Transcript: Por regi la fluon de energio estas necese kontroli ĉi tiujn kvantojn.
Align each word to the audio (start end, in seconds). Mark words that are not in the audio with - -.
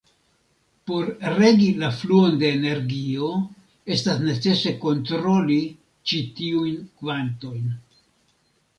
Por 0.91 1.11
regi 1.33 1.67
la 1.83 1.89
fluon 1.97 2.39
de 2.45 2.49
energio 2.55 3.29
estas 3.99 4.25
necese 4.25 4.75
kontroli 4.89 5.63
ĉi 6.11 6.27
tiujn 6.41 6.85
kvantojn. 7.01 7.73